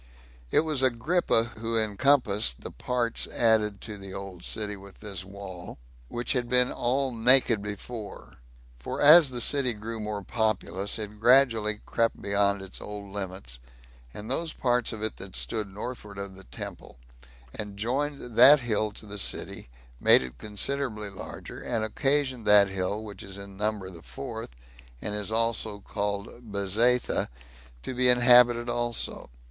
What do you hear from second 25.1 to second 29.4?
is called "Bezetha," to be inhabited also.